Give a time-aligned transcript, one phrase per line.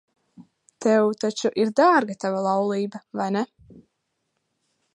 [0.85, 3.45] Tev taču ir dārga tava laulība, vai ne?